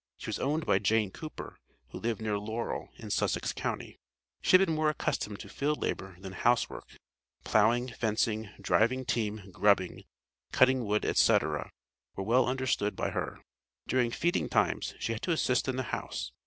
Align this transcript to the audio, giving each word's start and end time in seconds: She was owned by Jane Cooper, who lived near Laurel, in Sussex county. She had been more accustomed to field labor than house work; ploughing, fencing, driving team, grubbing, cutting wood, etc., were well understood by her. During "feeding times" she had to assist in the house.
She 0.17 0.29
was 0.29 0.39
owned 0.39 0.65
by 0.65 0.79
Jane 0.79 1.11
Cooper, 1.11 1.59
who 1.89 1.99
lived 1.99 2.21
near 2.23 2.39
Laurel, 2.39 2.89
in 2.97 3.11
Sussex 3.11 3.53
county. 3.53 3.97
She 4.41 4.57
had 4.57 4.65
been 4.65 4.73
more 4.75 4.89
accustomed 4.89 5.39
to 5.41 5.47
field 5.47 5.79
labor 5.79 6.17
than 6.21 6.33
house 6.33 6.67
work; 6.71 6.97
ploughing, 7.43 7.89
fencing, 7.89 8.49
driving 8.59 9.05
team, 9.05 9.51
grubbing, 9.51 10.05
cutting 10.51 10.85
wood, 10.85 11.05
etc., 11.05 11.69
were 12.15 12.23
well 12.23 12.47
understood 12.47 12.95
by 12.95 13.11
her. 13.11 13.43
During 13.87 14.09
"feeding 14.09 14.49
times" 14.49 14.95
she 14.97 15.13
had 15.13 15.21
to 15.21 15.33
assist 15.33 15.67
in 15.67 15.75
the 15.75 15.83
house. 15.93 16.31